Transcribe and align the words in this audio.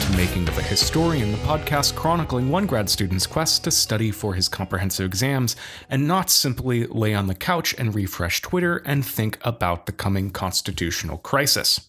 To 0.00 0.16
Making 0.16 0.48
of 0.48 0.58
a 0.58 0.62
Historian, 0.62 1.32
the 1.32 1.38
podcast 1.38 1.94
chronicling 1.94 2.50
one 2.50 2.66
grad 2.66 2.90
student's 2.90 3.26
quest 3.26 3.64
to 3.64 3.70
study 3.70 4.10
for 4.10 4.34
his 4.34 4.48
comprehensive 4.48 5.06
exams 5.06 5.56
and 5.88 6.06
not 6.06 6.28
simply 6.28 6.86
lay 6.86 7.14
on 7.14 7.28
the 7.28 7.34
couch 7.34 7.74
and 7.78 7.94
refresh 7.94 8.42
Twitter 8.42 8.78
and 8.84 9.06
think 9.06 9.38
about 9.42 9.86
the 9.86 9.92
coming 9.92 10.30
constitutional 10.30 11.18
crisis. 11.18 11.88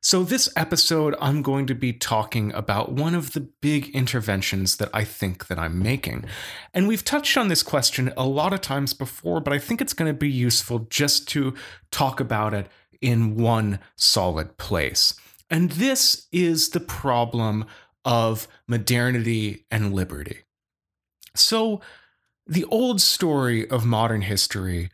So, 0.00 0.22
this 0.22 0.48
episode, 0.56 1.16
I'm 1.20 1.42
going 1.42 1.66
to 1.66 1.74
be 1.74 1.92
talking 1.92 2.52
about 2.52 2.92
one 2.92 3.14
of 3.14 3.32
the 3.32 3.48
big 3.60 3.88
interventions 3.88 4.76
that 4.76 4.90
I 4.94 5.02
think 5.02 5.48
that 5.48 5.58
I'm 5.58 5.82
making. 5.82 6.26
And 6.72 6.86
we've 6.86 7.04
touched 7.04 7.36
on 7.36 7.48
this 7.48 7.62
question 7.64 8.12
a 8.16 8.26
lot 8.26 8.52
of 8.52 8.60
times 8.60 8.94
before, 8.94 9.40
but 9.40 9.52
I 9.52 9.58
think 9.58 9.80
it's 9.80 9.94
going 9.94 10.08
to 10.10 10.18
be 10.18 10.30
useful 10.30 10.86
just 10.90 11.26
to 11.30 11.54
talk 11.90 12.20
about 12.20 12.54
it 12.54 12.68
in 13.00 13.36
one 13.36 13.80
solid 13.96 14.56
place. 14.58 15.14
And 15.50 15.70
this 15.72 16.26
is 16.32 16.70
the 16.70 16.80
problem 16.80 17.66
of 18.04 18.48
modernity 18.66 19.66
and 19.70 19.92
liberty. 19.92 20.40
So, 21.34 21.80
the 22.46 22.64
old 22.66 23.00
story 23.00 23.68
of 23.68 23.84
modern 23.84 24.22
history 24.22 24.90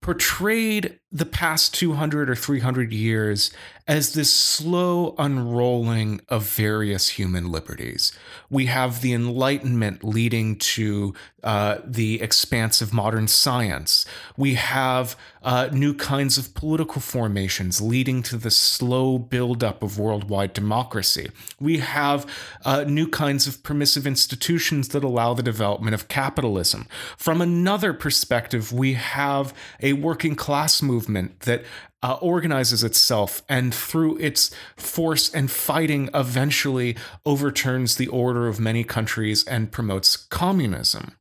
portrayed 0.00 0.98
the 1.10 1.26
past 1.26 1.74
200 1.74 2.28
or 2.28 2.34
300 2.34 2.92
years 2.92 3.50
as 3.88 4.12
this 4.12 4.30
slow 4.30 5.14
unrolling 5.16 6.20
of 6.28 6.44
various 6.44 7.08
human 7.08 7.50
liberties. 7.50 8.12
We 8.50 8.66
have 8.66 9.00
the 9.00 9.14
Enlightenment 9.14 10.04
leading 10.04 10.56
to 10.56 11.14
uh, 11.42 11.78
the 11.82 12.20
expanse 12.20 12.82
of 12.82 12.92
modern 12.92 13.28
science. 13.28 14.04
We 14.36 14.54
have 14.54 15.16
uh, 15.42 15.70
new 15.72 15.94
kinds 15.94 16.36
of 16.36 16.52
political 16.52 17.00
formations 17.00 17.80
leading 17.80 18.22
to 18.24 18.36
the 18.36 18.50
slow 18.50 19.16
buildup 19.16 19.82
of 19.82 19.98
worldwide 19.98 20.52
democracy. 20.52 21.30
We 21.58 21.78
have 21.78 22.26
uh, 22.66 22.84
new 22.86 23.08
kinds 23.08 23.46
of 23.46 23.62
permissive 23.62 24.06
institutions 24.06 24.88
that 24.88 25.04
allow 25.04 25.32
the 25.32 25.42
development 25.42 25.94
of 25.94 26.08
capitalism. 26.08 26.86
From 27.16 27.40
another 27.40 27.94
perspective, 27.94 28.70
we 28.70 28.94
have 28.94 29.54
a 29.80 29.94
working 29.94 30.34
class 30.34 30.82
movement 30.82 30.97
that 31.06 31.64
uh, 32.02 32.14
organizes 32.20 32.84
itself 32.84 33.42
and 33.48 33.74
through 33.74 34.16
its 34.18 34.50
force 34.76 35.32
and 35.32 35.50
fighting 35.50 36.08
eventually 36.14 36.96
overturns 37.24 37.96
the 37.96 38.06
order 38.08 38.46
of 38.46 38.60
many 38.60 38.84
countries 38.84 39.44
and 39.44 39.72
promotes 39.72 40.16
communism. 40.16 41.16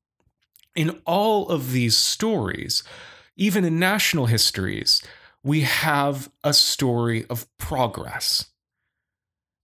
In 0.76 1.02
all 1.06 1.50
of 1.50 1.72
these 1.72 1.98
stories, 1.98 2.84
even 3.36 3.66
in 3.66 3.80
national 3.80 4.28
histories, 4.28 5.02
we 5.44 5.62
have 5.62 6.30
a 6.44 6.54
story 6.54 7.26
of 7.30 7.48
progress. 7.58 8.52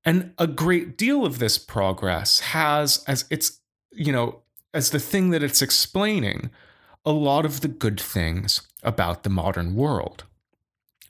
And 0.05 0.33
a 0.37 0.47
great 0.47 0.97
deal 0.97 1.25
of 1.25 1.39
this 1.39 1.57
progress 1.57 2.39
has 2.39 3.03
as 3.07 3.25
its, 3.29 3.59
you 3.91 4.11
know, 4.11 4.41
as 4.73 4.89
the 4.89 4.99
thing 4.99 5.29
that 5.29 5.43
it's 5.43 5.61
explaining, 5.61 6.49
a 7.05 7.11
lot 7.11 7.45
of 7.45 7.61
the 7.61 7.67
good 7.67 7.99
things 7.99 8.61
about 8.81 9.23
the 9.23 9.29
modern 9.29 9.75
world. 9.75 10.23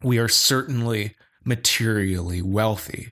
We 0.01 0.17
are 0.17 0.27
certainly 0.27 1.15
materially 1.45 2.41
wealthy. 2.41 3.11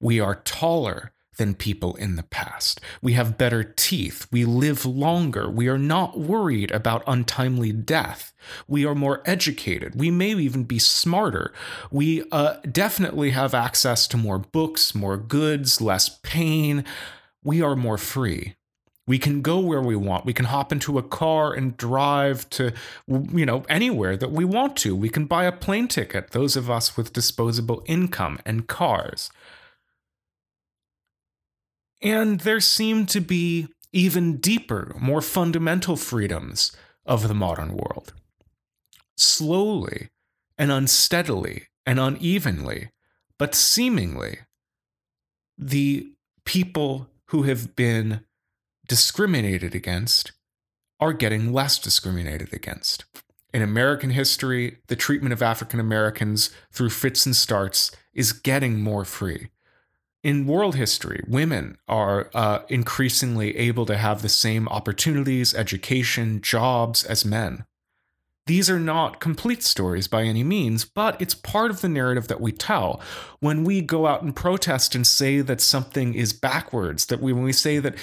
We 0.00 0.20
are 0.20 0.34
taller 0.34 1.12
than 1.36 1.54
people 1.54 1.94
in 1.96 2.16
the 2.16 2.22
past. 2.22 2.80
We 3.02 3.12
have 3.12 3.38
better 3.38 3.62
teeth. 3.62 4.26
We 4.32 4.44
live 4.44 4.86
longer. 4.86 5.50
We 5.50 5.68
are 5.68 5.78
not 5.78 6.18
worried 6.18 6.70
about 6.70 7.04
untimely 7.06 7.72
death. 7.72 8.32
We 8.66 8.86
are 8.86 8.94
more 8.94 9.22
educated. 9.24 9.94
We 9.94 10.10
may 10.10 10.30
even 10.30 10.64
be 10.64 10.78
smarter. 10.78 11.52
We 11.90 12.24
uh, 12.32 12.56
definitely 12.70 13.30
have 13.30 13.54
access 13.54 14.06
to 14.08 14.16
more 14.16 14.38
books, 14.38 14.94
more 14.94 15.18
goods, 15.18 15.80
less 15.80 16.18
pain. 16.22 16.84
We 17.44 17.60
are 17.62 17.76
more 17.76 17.98
free. 17.98 18.56
We 19.06 19.18
can 19.18 19.40
go 19.40 19.60
where 19.60 19.80
we 19.80 19.94
want. 19.94 20.24
We 20.24 20.32
can 20.32 20.46
hop 20.46 20.72
into 20.72 20.98
a 20.98 21.02
car 21.02 21.52
and 21.52 21.76
drive 21.76 22.50
to, 22.50 22.72
you 23.06 23.46
know, 23.46 23.64
anywhere 23.68 24.16
that 24.16 24.32
we 24.32 24.44
want 24.44 24.76
to. 24.78 24.96
We 24.96 25.08
can 25.08 25.26
buy 25.26 25.44
a 25.44 25.52
plane 25.52 25.86
ticket, 25.86 26.32
those 26.32 26.56
of 26.56 26.68
us 26.68 26.96
with 26.96 27.12
disposable 27.12 27.84
income 27.86 28.40
and 28.44 28.66
cars. 28.66 29.30
And 32.02 32.40
there 32.40 32.60
seem 32.60 33.06
to 33.06 33.20
be 33.20 33.68
even 33.92 34.38
deeper, 34.38 34.94
more 34.98 35.22
fundamental 35.22 35.96
freedoms 35.96 36.72
of 37.06 37.28
the 37.28 37.34
modern 37.34 37.76
world. 37.76 38.12
Slowly 39.16 40.08
and 40.58 40.72
unsteadily 40.72 41.68
and 41.86 42.00
unevenly, 42.00 42.90
but 43.38 43.54
seemingly, 43.54 44.40
the 45.56 46.12
people 46.44 47.08
who 47.26 47.44
have 47.44 47.76
been 47.76 48.20
discriminated 48.88 49.74
against 49.74 50.32
are 51.00 51.12
getting 51.12 51.52
less 51.52 51.78
discriminated 51.78 52.52
against. 52.52 53.04
In 53.52 53.62
American 53.62 54.10
history, 54.10 54.78
the 54.88 54.96
treatment 54.96 55.32
of 55.32 55.42
African 55.42 55.80
Americans 55.80 56.50
through 56.72 56.90
fits 56.90 57.26
and 57.26 57.34
starts 57.34 57.90
is 58.12 58.32
getting 58.32 58.80
more 58.80 59.04
free. 59.04 59.48
In 60.22 60.46
world 60.46 60.74
history, 60.74 61.22
women 61.28 61.78
are 61.86 62.30
uh, 62.34 62.60
increasingly 62.68 63.56
able 63.56 63.86
to 63.86 63.96
have 63.96 64.22
the 64.22 64.28
same 64.28 64.66
opportunities, 64.68 65.54
education, 65.54 66.40
jobs 66.40 67.04
as 67.04 67.24
men. 67.24 67.64
These 68.46 68.70
are 68.70 68.80
not 68.80 69.20
complete 69.20 69.62
stories 69.62 70.08
by 70.08 70.22
any 70.22 70.44
means, 70.44 70.84
but 70.84 71.20
it's 71.20 71.34
part 71.34 71.70
of 71.70 71.80
the 71.80 71.88
narrative 71.88 72.28
that 72.28 72.40
we 72.40 72.52
tell. 72.52 73.00
When 73.40 73.64
we 73.64 73.80
go 73.80 74.06
out 74.06 74.22
and 74.22 74.34
protest 74.34 74.94
and 74.94 75.06
say 75.06 75.40
that 75.40 75.60
something 75.60 76.14
is 76.14 76.32
backwards, 76.32 77.06
that 77.06 77.20
we, 77.20 77.32
when 77.32 77.44
we 77.44 77.52
say 77.52 77.78
that 77.80 77.96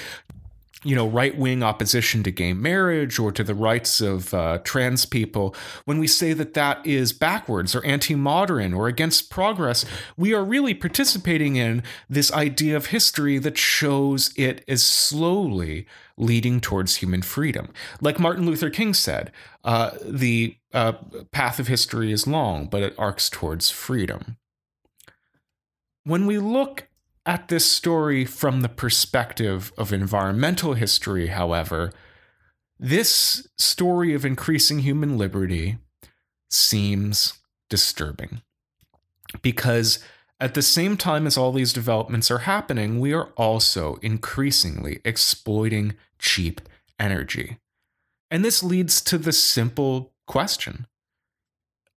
you 0.83 0.95
know, 0.95 1.07
right 1.07 1.38
wing 1.38 1.63
opposition 1.63 2.23
to 2.23 2.31
gay 2.31 2.53
marriage 2.53 3.19
or 3.19 3.31
to 3.31 3.44
the 3.44 3.55
rights 3.55 4.01
of 4.01 4.33
uh, 4.33 4.59
trans 4.63 5.05
people, 5.05 5.55
when 5.85 5.99
we 5.99 6.07
say 6.07 6.33
that 6.33 6.53
that 6.53 6.85
is 6.85 7.13
backwards 7.13 7.75
or 7.75 7.83
anti 7.85 8.16
modern 8.16 8.73
or 8.73 8.88
against 8.88 9.29
progress, 9.29 9.85
we 10.17 10.33
are 10.33 10.43
really 10.43 10.73
participating 10.73 11.55
in 11.55 11.83
this 12.09 12.31
idea 12.33 12.75
of 12.75 12.88
history 12.88 13.38
that 13.39 13.57
shows 13.57 14.33
it 14.35 14.63
is 14.67 14.83
slowly 14.83 15.88
leading 16.17 16.59
towards 16.59 16.97
human 16.97 17.22
freedom. 17.22 17.69
Like 18.01 18.19
Martin 18.19 18.45
Luther 18.45 18.69
King 18.69 18.93
said, 18.93 19.31
uh, 19.63 19.91
the 20.03 20.57
uh, 20.73 20.93
path 21.31 21.59
of 21.59 21.67
history 21.67 22.11
is 22.11 22.27
long, 22.27 22.67
but 22.67 22.83
it 22.83 22.95
arcs 22.97 23.29
towards 23.29 23.69
freedom. 23.69 24.38
When 26.03 26.25
we 26.25 26.38
look 26.38 26.88
at 27.25 27.47
this 27.47 27.69
story 27.69 28.25
from 28.25 28.61
the 28.61 28.69
perspective 28.69 29.72
of 29.78 29.94
environmental 29.94 30.73
history, 30.73 31.28
however, 31.28 31.91
this 32.79 33.47
story 33.57 34.13
of 34.13 34.25
increasing 34.25 34.79
human 34.79 35.17
liberty 35.17 35.78
seems 36.50 37.34
disturbing. 37.69 38.41
Because 39.41 40.00
at 40.39 40.53
the 40.53 40.61
same 40.61 40.97
time 40.97 41.25
as 41.25 41.38
all 41.38 41.53
these 41.53 41.72
developments 41.72 42.29
are 42.29 42.39
happening, 42.39 43.00
we 43.00 43.13
are 43.13 43.29
also 43.38 43.97
increasingly 44.01 45.00
exploiting 45.05 45.95
cheap 46.19 46.59
energy. 47.00 47.57
And 48.29 48.44
this 48.44 48.61
leads 48.61 49.01
to 49.03 49.17
the 49.17 49.31
simple 49.31 50.13
question 50.28 50.88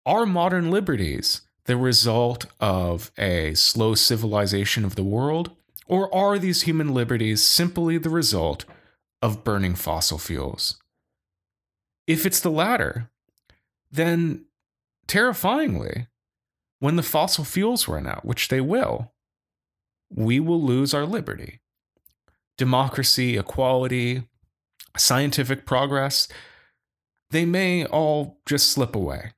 Are 0.04 0.24
modern 0.24 0.70
liberties 0.70 1.42
the 1.66 1.76
result 1.76 2.46
of 2.60 3.10
a 3.18 3.54
slow 3.54 3.94
civilization 3.94 4.84
of 4.84 4.94
the 4.94 5.04
world? 5.04 5.50
Or 5.86 6.12
are 6.14 6.38
these 6.38 6.62
human 6.62 6.92
liberties 6.92 7.44
simply 7.44 7.98
the 7.98 8.10
result 8.10 8.64
of 9.22 9.44
burning 9.44 9.74
fossil 9.74 10.18
fuels? 10.18 10.80
If 12.06 12.26
it's 12.26 12.40
the 12.40 12.50
latter, 12.50 13.10
then 13.90 14.46
terrifyingly, 15.06 16.08
when 16.78 16.96
the 16.96 17.02
fossil 17.02 17.44
fuels 17.44 17.88
run 17.88 18.06
out, 18.06 18.24
which 18.24 18.48
they 18.48 18.60
will, 18.60 19.12
we 20.10 20.40
will 20.40 20.62
lose 20.62 20.94
our 20.94 21.06
liberty. 21.06 21.60
Democracy, 22.58 23.36
equality, 23.36 24.28
scientific 24.96 25.66
progress, 25.66 26.28
they 27.30 27.44
may 27.44 27.84
all 27.84 28.40
just 28.46 28.70
slip 28.70 28.94
away. 28.94 29.32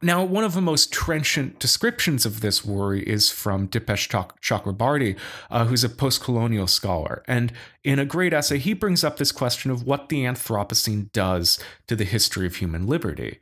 Now, 0.00 0.22
one 0.22 0.44
of 0.44 0.54
the 0.54 0.60
most 0.60 0.92
trenchant 0.92 1.58
descriptions 1.58 2.24
of 2.24 2.40
this 2.40 2.64
worry 2.64 3.02
is 3.02 3.32
from 3.32 3.66
Dipesh 3.66 4.08
Chakrabarty, 4.40 5.18
uh, 5.50 5.64
who's 5.64 5.82
a 5.82 5.88
post 5.88 6.22
colonial 6.22 6.68
scholar. 6.68 7.24
And 7.26 7.52
in 7.82 7.98
a 7.98 8.04
great 8.04 8.32
essay, 8.32 8.58
he 8.58 8.74
brings 8.74 9.02
up 9.02 9.16
this 9.16 9.32
question 9.32 9.72
of 9.72 9.82
what 9.82 10.08
the 10.08 10.22
Anthropocene 10.22 11.10
does 11.10 11.58
to 11.88 11.96
the 11.96 12.04
history 12.04 12.46
of 12.46 12.56
human 12.56 12.86
liberty. 12.86 13.40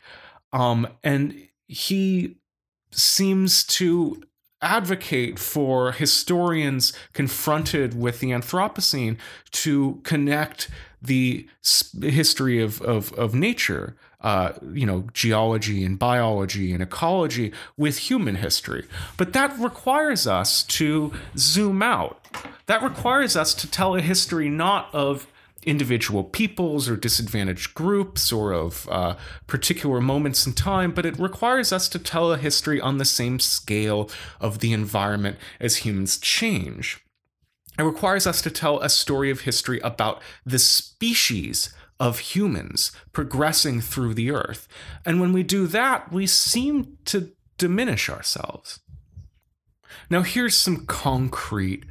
Um, 0.54 0.88
and 1.04 1.48
he 1.66 2.36
seems 2.90 3.62
to 3.64 4.22
advocate 4.62 5.38
for 5.38 5.92
historians 5.92 6.94
confronted 7.12 8.00
with 8.00 8.20
the 8.20 8.30
Anthropocene 8.30 9.18
to 9.50 10.00
connect 10.04 10.70
the 11.02 11.46
history 12.00 12.62
of, 12.62 12.80
of, 12.80 13.12
of 13.12 13.34
nature 13.34 13.94
uh, 14.26 14.52
you 14.72 14.84
know, 14.84 15.04
geology 15.12 15.84
and 15.84 16.00
biology 16.00 16.72
and 16.72 16.82
ecology 16.82 17.52
with 17.76 17.96
human 18.10 18.34
history. 18.34 18.84
But 19.16 19.32
that 19.34 19.56
requires 19.56 20.26
us 20.26 20.64
to 20.64 21.12
zoom 21.38 21.80
out. 21.80 22.26
That 22.66 22.82
requires 22.82 23.36
us 23.36 23.54
to 23.54 23.70
tell 23.70 23.94
a 23.94 24.00
history 24.00 24.48
not 24.48 24.92
of 24.92 25.28
individual 25.62 26.24
peoples 26.24 26.88
or 26.88 26.96
disadvantaged 26.96 27.72
groups 27.74 28.32
or 28.32 28.50
of 28.50 28.88
uh, 28.90 29.14
particular 29.46 30.00
moments 30.00 30.44
in 30.44 30.54
time, 30.54 30.90
but 30.90 31.06
it 31.06 31.16
requires 31.20 31.72
us 31.72 31.88
to 31.90 31.98
tell 32.00 32.32
a 32.32 32.36
history 32.36 32.80
on 32.80 32.98
the 32.98 33.04
same 33.04 33.38
scale 33.38 34.10
of 34.40 34.58
the 34.58 34.72
environment 34.72 35.36
as 35.60 35.76
humans 35.76 36.18
change. 36.18 37.00
It 37.78 37.84
requires 37.84 38.26
us 38.26 38.42
to 38.42 38.50
tell 38.50 38.80
a 38.80 38.88
story 38.88 39.30
of 39.30 39.42
history 39.42 39.78
about 39.84 40.20
the 40.44 40.58
species 40.58 41.72
of 41.98 42.18
humans 42.18 42.92
progressing 43.12 43.80
through 43.80 44.14
the 44.14 44.30
earth. 44.30 44.68
And 45.04 45.20
when 45.20 45.32
we 45.32 45.42
do 45.42 45.66
that, 45.68 46.12
we 46.12 46.26
seem 46.26 46.98
to 47.06 47.32
diminish 47.58 48.08
ourselves. 48.10 48.80
Now, 50.10 50.22
here's 50.22 50.56
some 50.56 50.86
concrete 50.86 51.84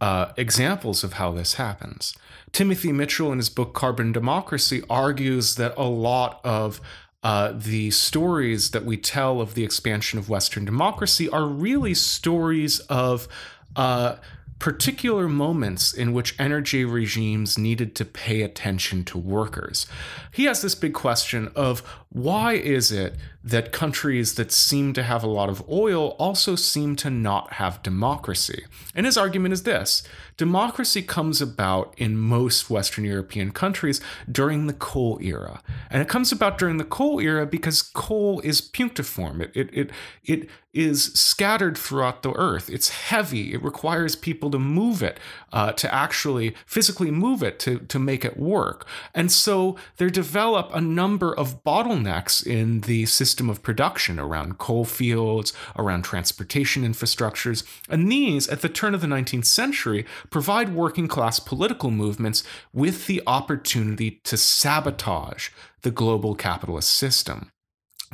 uh, 0.00 0.32
examples 0.36 1.04
of 1.04 1.14
how 1.14 1.32
this 1.32 1.54
happens. 1.54 2.14
Timothy 2.50 2.92
Mitchell, 2.92 3.30
in 3.30 3.38
his 3.38 3.50
book 3.50 3.72
Carbon 3.72 4.10
Democracy, 4.10 4.82
argues 4.90 5.54
that 5.56 5.74
a 5.76 5.84
lot 5.84 6.40
of 6.44 6.80
uh, 7.22 7.52
the 7.54 7.90
stories 7.92 8.72
that 8.72 8.84
we 8.84 8.96
tell 8.96 9.40
of 9.40 9.54
the 9.54 9.62
expansion 9.62 10.18
of 10.18 10.28
Western 10.28 10.64
democracy 10.64 11.28
are 11.28 11.46
really 11.46 11.94
stories 11.94 12.80
of 12.80 13.28
uh, 13.76 14.16
particular 14.62 15.26
moments 15.26 15.92
in 15.92 16.12
which 16.12 16.36
energy 16.38 16.84
regimes 16.84 17.58
needed 17.58 17.96
to 17.96 18.04
pay 18.04 18.42
attention 18.42 19.02
to 19.02 19.18
workers. 19.18 19.86
He 20.30 20.44
has 20.44 20.62
this 20.62 20.76
big 20.76 20.94
question 20.94 21.50
of 21.56 21.80
why 22.10 22.52
is 22.52 22.92
it 22.92 23.16
that 23.44 23.72
countries 23.72 24.34
that 24.34 24.52
seem 24.52 24.92
to 24.92 25.02
have 25.02 25.24
a 25.24 25.28
lot 25.28 25.48
of 25.48 25.68
oil 25.68 26.10
also 26.18 26.54
seem 26.56 26.96
to 26.96 27.10
not 27.10 27.54
have 27.54 27.82
democracy? 27.82 28.64
And 28.94 29.06
his 29.06 29.18
argument 29.18 29.52
is 29.52 29.62
this 29.62 30.02
democracy 30.36 31.02
comes 31.02 31.42
about 31.42 31.94
in 31.98 32.16
most 32.16 32.70
Western 32.70 33.04
European 33.04 33.52
countries 33.52 34.00
during 34.30 34.66
the 34.66 34.72
coal 34.72 35.18
era. 35.22 35.60
And 35.90 36.02
it 36.02 36.08
comes 36.08 36.32
about 36.32 36.58
during 36.58 36.78
the 36.78 36.84
coal 36.84 37.20
era 37.20 37.46
because 37.46 37.82
coal 37.82 38.40
is 38.40 38.60
punctiform. 38.60 39.42
It, 39.42 39.50
it, 39.54 39.70
it, 39.72 39.90
it 40.24 40.48
is 40.72 41.12
scattered 41.12 41.76
throughout 41.76 42.22
the 42.22 42.32
earth. 42.32 42.70
It's 42.70 42.88
heavy. 42.88 43.52
It 43.52 43.62
requires 43.62 44.16
people 44.16 44.50
to 44.50 44.58
move 44.58 45.02
it, 45.02 45.20
uh, 45.52 45.72
to 45.72 45.92
actually 45.94 46.54
physically 46.66 47.10
move 47.10 47.42
it 47.42 47.58
to, 47.60 47.78
to 47.80 47.98
make 47.98 48.24
it 48.24 48.36
work. 48.36 48.86
And 49.14 49.30
so 49.30 49.76
there 49.96 50.10
develop 50.10 50.70
a 50.72 50.80
number 50.80 51.34
of 51.34 51.62
bottlenecks 51.64 52.44
in 52.46 52.80
the 52.82 53.06
system 53.06 53.50
of 53.50 53.62
production 53.62 54.18
around 54.18 54.58
coal 54.58 54.84
fields, 54.84 55.52
around 55.76 56.02
transportation 56.02 56.82
infrastructures. 56.82 57.64
And 57.88 58.10
these, 58.10 58.48
at 58.48 58.62
the 58.62 58.68
turn 58.68 58.94
of 58.94 59.00
the 59.00 59.06
19th 59.06 59.46
century, 59.46 60.06
provide 60.30 60.74
working 60.74 61.08
class 61.08 61.38
political 61.38 61.90
movements 61.90 62.42
with 62.72 63.06
the 63.06 63.22
opportunity 63.26 64.20
to 64.24 64.36
sabotage 64.36 65.50
the 65.82 65.90
global 65.90 66.34
capitalist 66.34 66.90
system. 66.90 67.50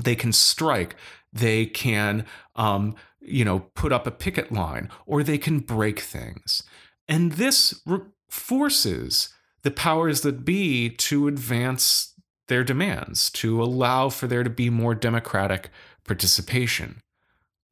They 0.03 0.15
can 0.15 0.33
strike, 0.33 0.97
they 1.33 1.67
can, 1.67 2.25
um, 2.57 2.95
you 3.21 3.45
know, 3.45 3.61
put 3.75 3.93
up 3.93 4.07
a 4.07 4.11
picket 4.11 4.53
line, 4.53 4.91
or 5.07 5.23
they 5.23 5.39
can 5.39 5.61
break 5.61 6.01
things. 6.01 6.63
And 7.09 7.33
this 7.33 7.81
re- 7.87 8.01
forces 8.29 9.31
the 9.63 9.71
powers 9.71 10.21
that 10.21 10.45
be 10.45 10.91
to 10.91 11.29
advance 11.29 12.15
their 12.49 12.65
demands, 12.65 13.31
to 13.31 13.63
allow 13.63 14.09
for 14.09 14.27
there 14.27 14.45
to 14.45 14.51
be 14.51 14.71
more 14.71 14.95
democratic 14.95 15.71
participation. 16.05 17.01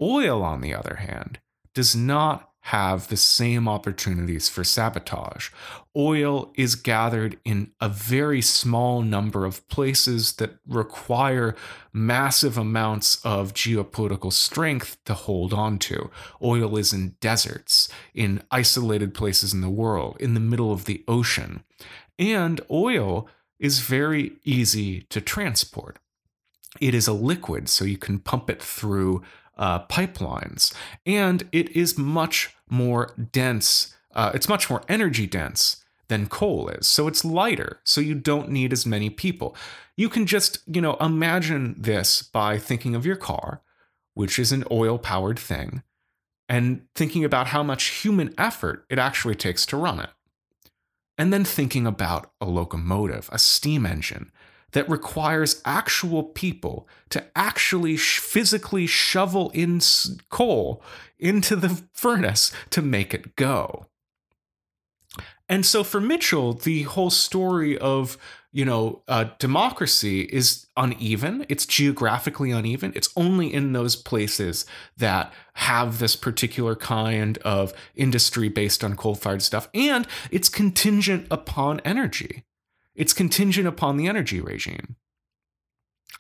Oil, 0.01 0.43
on 0.43 0.61
the 0.61 0.75
other 0.75 0.97
hand, 0.97 1.39
does 1.75 1.97
not 1.97 2.51
have 2.67 3.07
the 3.07 3.17
same 3.17 3.69
opportunities 3.69 4.49
for 4.49 4.65
sabotage. 4.65 5.51
Oil 5.97 6.53
is 6.57 6.75
gathered 6.75 7.39
in 7.45 7.71
a 7.81 7.89
very 7.89 8.43
small 8.43 9.03
number 9.03 9.45
of 9.45 9.67
places 9.69 10.33
that 10.33 10.59
require 10.67 11.55
massive 11.93 12.59
amounts 12.59 13.25
of 13.25 13.55
geopolitical 13.55 14.33
strength 14.33 14.99
to 15.05 15.15
hold 15.15 15.53
on 15.53 15.79
to. 15.79 16.11
Oil 16.43 16.77
is 16.77 16.93
in 16.93 17.15
deserts, 17.21 17.89
in 18.15 18.43
isolated 18.51 19.15
places 19.15 19.55
in 19.55 19.61
the 19.61 19.71
world, 19.71 20.17
in 20.19 20.35
the 20.35 20.41
middle 20.41 20.73
of 20.73 20.87
the 20.87 21.05
ocean. 21.07 21.63
And 22.19 22.61
oil 22.69 23.29
is 23.61 23.79
very 23.79 24.33
easy 24.43 25.03
to 25.03 25.21
transport. 25.21 25.99
It 26.81 26.95
is 26.95 27.09
a 27.09 27.13
liquid, 27.13 27.69
so 27.69 27.85
you 27.85 27.99
can 27.99 28.19
pump 28.19 28.51
it 28.51 28.63
through 28.63 29.23
uh, 29.57 29.87
pipelines. 29.87 30.75
And 31.05 31.49
it 31.53 31.71
is 31.71 31.99
much 31.99 32.55
more 32.69 33.15
dense, 33.33 33.95
uh, 34.15 34.33
it's 34.35 34.49
much 34.49 34.69
more 34.69 34.83
energy 34.89 35.27
dense 35.27 35.85
than 36.09 36.27
coal 36.27 36.69
is. 36.69 36.87
So 36.87 37.09
it's 37.09 37.25
lighter, 37.25 37.81
so 37.85 38.01
you 38.01 38.15
don't 38.15 38.51
need 38.51 38.73
as 38.73 38.87
many 38.87 39.11
people. 39.11 39.57
You 39.97 40.09
can 40.09 40.27
just, 40.27 40.61
you 40.67 40.81
know, 40.81 40.95
imagine 40.97 41.75
this 41.79 42.23
by 42.23 42.59
thinking 42.59 42.95
of 42.95 43.07
your 43.07 43.17
car, 43.17 43.63
which 44.15 44.39
is 44.39 44.53
an 44.53 44.65
oil 44.71 44.99
powered 44.99 45.39
thing, 45.39 45.83
and 46.49 46.83
thinking 46.95 47.25
about 47.25 47.49
how 47.49 47.63
much 47.63 48.03
human 48.03 48.35
effort 48.39 48.85
it 48.89 48.99
actually 48.99 49.35
takes 49.35 49.67
to 49.67 49.77
run 49.77 50.01
it. 50.01 50.11
And 51.19 51.33
then 51.33 51.45
thinking 51.45 51.87
about 51.87 52.31
a 52.41 52.47
locomotive, 52.47 53.29
a 53.33 53.39
steam 53.39 53.87
engine, 53.87 54.31
that 54.73 54.89
requires 54.89 55.63
actual 55.65 56.23
people 56.23 56.89
to 57.11 57.25
actually 57.37 57.97
sh- 57.97 58.19
physically 58.19 58.87
shovel 58.87 59.51
in 59.51 59.77
s- 59.77 60.17
coal 60.31 60.83
into 61.19 61.57
the 61.57 61.83
furnace 61.93 62.53
to 62.71 62.83
make 62.83 63.15
it 63.15 63.37
go. 63.37 63.87
And 65.49 65.65
so 65.65 65.85
for 65.85 66.01
Mitchell, 66.01 66.53
the 66.55 66.83
whole 66.83 67.11
story 67.11 67.79
of 67.79 68.19
you 68.53 68.65
know 68.65 69.03
uh, 69.07 69.27
democracy 69.39 70.23
is 70.23 70.67
uneven. 70.77 71.47
It's 71.49 71.67
geographically 71.67 72.51
uneven. 72.51 72.93
It's 72.97 73.11
only 73.17 73.53
in 73.53 73.73
those 73.73 73.97
places 73.97 74.67
that 74.97 75.33
have 75.55 75.99
this 75.99 76.17
particular 76.17 76.75
kind 76.75 77.39
of 77.39 77.73
industry 77.95 78.49
based 78.49 78.83
on 78.83 78.97
coal-fired 78.97 79.43
stuff, 79.43 79.69
and 79.73 80.07
it's 80.31 80.49
contingent 80.49 81.27
upon 81.31 81.81
energy. 81.81 82.45
It's 82.97 83.13
contingent 83.13 83.69
upon 83.69 83.97
the 83.97 84.09
energy 84.09 84.41
regime. 84.41 84.97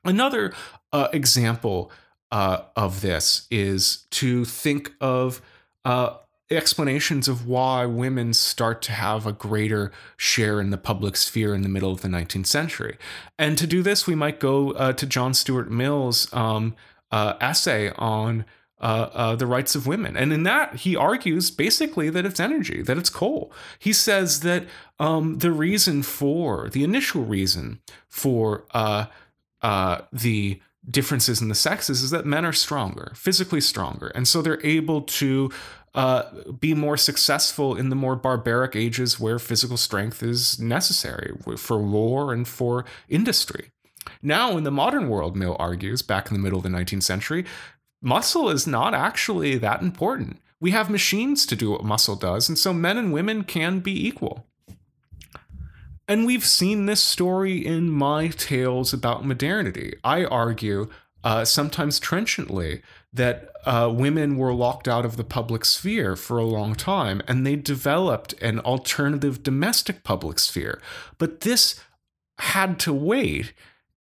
Another 0.04 0.52
uh, 0.92 1.08
example 1.12 1.90
uh, 2.30 2.62
of 2.76 3.00
this 3.00 3.46
is 3.50 4.04
to 4.10 4.44
think 4.44 4.92
of 5.00 5.40
uh, 5.84 6.16
explanations 6.50 7.28
of 7.28 7.46
why 7.46 7.86
women 7.86 8.32
start 8.32 8.82
to 8.82 8.92
have 8.92 9.26
a 9.26 9.32
greater 9.32 9.90
share 10.16 10.60
in 10.60 10.70
the 10.70 10.78
public 10.78 11.16
sphere 11.16 11.54
in 11.54 11.62
the 11.62 11.68
middle 11.68 11.90
of 11.90 12.02
the 12.02 12.08
19th 12.08 12.46
century. 12.46 12.98
And 13.38 13.58
to 13.58 13.66
do 13.66 13.82
this, 13.82 14.06
we 14.06 14.14
might 14.14 14.38
go 14.38 14.72
uh, 14.72 14.92
to 14.92 15.06
John 15.06 15.34
Stuart 15.34 15.70
Mill's 15.70 16.32
um, 16.32 16.76
uh, 17.10 17.34
essay 17.40 17.90
on 17.96 18.44
uh, 18.80 19.08
uh, 19.12 19.36
the 19.36 19.46
rights 19.46 19.74
of 19.74 19.86
women. 19.86 20.16
And 20.16 20.32
in 20.32 20.42
that, 20.42 20.76
he 20.76 20.96
argues 20.96 21.50
basically 21.50 22.10
that 22.10 22.26
it's 22.26 22.40
energy, 22.40 22.82
that 22.82 22.98
it's 22.98 23.10
coal. 23.10 23.52
He 23.78 23.92
says 23.92 24.40
that 24.40 24.64
um, 24.98 25.38
the 25.38 25.50
reason 25.50 26.02
for, 26.02 26.68
the 26.68 26.84
initial 26.84 27.24
reason 27.24 27.80
for 28.08 28.66
uh, 28.72 29.06
uh, 29.62 30.02
the 30.12 30.60
differences 30.88 31.40
in 31.40 31.48
the 31.48 31.54
sexes 31.54 32.02
is 32.02 32.10
that 32.10 32.26
men 32.26 32.44
are 32.44 32.52
stronger, 32.52 33.12
physically 33.16 33.60
stronger. 33.60 34.08
And 34.08 34.28
so 34.28 34.42
they're 34.42 34.64
able 34.64 35.02
to 35.02 35.50
uh, 35.94 36.24
be 36.60 36.74
more 36.74 36.98
successful 36.98 37.74
in 37.74 37.88
the 37.88 37.96
more 37.96 38.14
barbaric 38.14 38.76
ages 38.76 39.18
where 39.18 39.38
physical 39.38 39.78
strength 39.78 40.22
is 40.22 40.60
necessary 40.60 41.32
for 41.56 41.78
war 41.78 42.32
and 42.32 42.46
for 42.46 42.84
industry. 43.08 43.70
Now, 44.22 44.56
in 44.56 44.64
the 44.64 44.70
modern 44.70 45.08
world, 45.08 45.36
Mill 45.36 45.56
argues, 45.58 46.02
back 46.02 46.28
in 46.28 46.34
the 46.34 46.42
middle 46.42 46.58
of 46.58 46.62
the 46.62 46.68
19th 46.68 47.02
century, 47.02 47.44
muscle 48.06 48.48
is 48.48 48.66
not 48.66 48.94
actually 48.94 49.58
that 49.58 49.82
important. 49.82 50.40
We 50.60 50.70
have 50.70 50.88
machines 50.88 51.44
to 51.46 51.56
do 51.56 51.72
what 51.72 51.84
muscle 51.84 52.16
does, 52.16 52.48
and 52.48 52.56
so 52.56 52.72
men 52.72 52.96
and 52.96 53.12
women 53.12 53.44
can 53.44 53.80
be 53.80 54.06
equal. 54.06 54.46
And 56.08 56.24
we've 56.24 56.44
seen 56.44 56.86
this 56.86 57.02
story 57.02 57.66
in 57.66 57.90
my 57.90 58.28
tales 58.28 58.92
about 58.92 59.26
modernity. 59.26 59.94
I 60.04 60.24
argue, 60.24 60.88
uh, 61.24 61.44
sometimes 61.44 61.98
trenchantly, 61.98 62.80
that 63.12 63.50
uh, 63.64 63.92
women 63.92 64.36
were 64.36 64.54
locked 64.54 64.86
out 64.86 65.04
of 65.04 65.16
the 65.16 65.24
public 65.24 65.64
sphere 65.64 66.14
for 66.14 66.38
a 66.38 66.44
long 66.44 66.76
time, 66.76 67.20
and 67.26 67.44
they 67.44 67.56
developed 67.56 68.34
an 68.40 68.60
alternative 68.60 69.42
domestic 69.42 70.04
public 70.04 70.38
sphere. 70.38 70.80
But 71.18 71.40
this 71.40 71.80
had 72.38 72.78
to 72.80 72.92
wait 72.92 73.52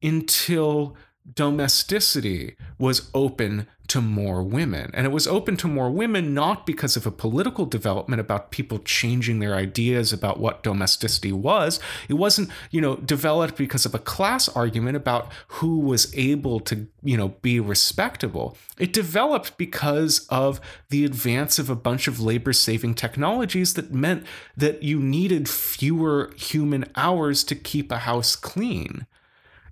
until 0.04 0.96
domesticity 1.34 2.56
was 2.78 3.10
open 3.14 3.68
to 3.88 4.02
more 4.02 4.42
women. 4.42 4.90
And 4.94 5.06
it 5.06 5.12
was 5.12 5.28
open 5.28 5.58
to 5.58 5.68
more 5.68 5.90
women 5.90 6.34
not 6.34 6.66
because 6.66 6.96
of 6.96 7.06
a 7.06 7.12
political 7.12 7.66
development 7.66 8.20
about 8.20 8.52
people 8.52 8.80
changing 8.80 9.40
their 9.40 9.54
ideas 9.56 10.12
about 10.12 10.40
what 10.40 10.64
domesticity 10.64 11.32
was. 11.32 11.80
It 12.10 12.16
wasn't, 12.16 12.50
you 12.72 12.82
know, 12.82 12.96
developed 12.96 13.58
because 13.58 13.86
of 13.86 13.94
a 13.94 14.00
class 14.00 14.50
argument 14.50 14.98
about 14.98 15.32
who 15.48 15.80
was 15.80 16.16
able 16.16 16.60
to, 16.62 16.88
you 17.04 17.16
know, 17.16 17.30
be 17.42 17.60
respectable. 17.60 18.58
It 18.80 18.94
developed 18.94 19.58
because 19.58 20.26
of 20.30 20.60
the 20.90 21.06
advance 21.06 21.60
of 21.60 21.70
a 21.70 21.76
bunch 21.76 22.08
of 22.08 22.20
labor 22.20 22.54
saving 22.54 22.96
technologies 22.96 23.76
that 23.76 23.94
meant 23.94 24.26
that 24.58 24.82
you 24.82 25.00
needed 25.00 25.48
fewer 25.48 26.34
human 26.36 26.86
hours 26.96 27.44
to 27.46 27.56
keep 27.56 27.92
a 27.92 28.00
house 28.00 28.36
clean. 28.36 29.06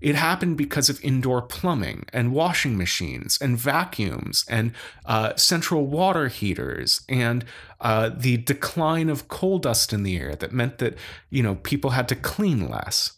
It 0.03 0.15
happened 0.15 0.57
because 0.57 0.89
of 0.89 1.01
indoor 1.01 1.41
plumbing 1.41 2.05
and 2.11 2.33
washing 2.33 2.77
machines 2.77 3.39
and 3.41 3.57
vacuums 3.57 4.43
and 4.49 4.73
uh, 5.05 5.33
central 5.37 5.87
water 5.87 6.27
heaters 6.27 7.01
and 7.07 7.45
uh, 7.79 8.09
the 8.13 8.35
decline 8.35 9.09
of 9.09 9.29
coal 9.29 9.59
dust 9.59 9.93
in 9.93 10.03
the 10.03 10.17
air 10.17 10.35
that 10.35 10.51
meant 10.51 10.79
that 10.79 10.97
you 11.29 11.41
know 11.41 11.55
people 11.55 11.91
had 11.91 12.09
to 12.09 12.15
clean 12.15 12.69
less 12.69 13.13